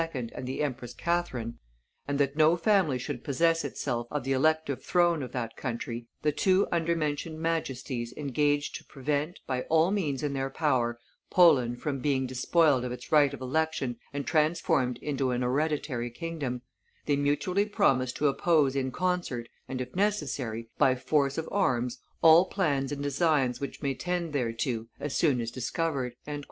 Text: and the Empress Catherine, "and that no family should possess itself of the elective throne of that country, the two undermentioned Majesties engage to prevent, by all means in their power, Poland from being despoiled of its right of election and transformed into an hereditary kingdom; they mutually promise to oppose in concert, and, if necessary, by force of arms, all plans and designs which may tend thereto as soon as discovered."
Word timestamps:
and 0.15 0.33
the 0.47 0.63
Empress 0.63 0.95
Catherine, 0.95 1.59
"and 2.07 2.17
that 2.19 2.35
no 2.35 2.57
family 2.57 2.97
should 2.97 3.23
possess 3.23 3.63
itself 3.63 4.07
of 4.09 4.23
the 4.23 4.31
elective 4.33 4.83
throne 4.83 5.21
of 5.21 5.31
that 5.33 5.55
country, 5.55 6.07
the 6.23 6.31
two 6.31 6.67
undermentioned 6.71 7.39
Majesties 7.39 8.11
engage 8.17 8.71
to 8.71 8.83
prevent, 8.83 9.41
by 9.45 9.61
all 9.69 9.91
means 9.91 10.23
in 10.23 10.33
their 10.33 10.49
power, 10.49 10.99
Poland 11.29 11.83
from 11.83 11.99
being 11.99 12.25
despoiled 12.25 12.83
of 12.83 12.91
its 12.91 13.11
right 13.11 13.31
of 13.31 13.41
election 13.41 13.99
and 14.11 14.25
transformed 14.25 14.97
into 15.03 15.29
an 15.29 15.43
hereditary 15.43 16.09
kingdom; 16.09 16.63
they 17.05 17.15
mutually 17.15 17.65
promise 17.67 18.11
to 18.13 18.27
oppose 18.27 18.75
in 18.75 18.89
concert, 18.89 19.49
and, 19.67 19.81
if 19.81 19.95
necessary, 19.95 20.67
by 20.79 20.95
force 20.95 21.37
of 21.37 21.47
arms, 21.51 21.99
all 22.23 22.45
plans 22.45 22.91
and 22.91 23.03
designs 23.03 23.59
which 23.61 23.83
may 23.83 23.93
tend 23.93 24.33
thereto 24.33 24.87
as 24.99 25.15
soon 25.15 25.39
as 25.39 25.51
discovered." 25.51 26.15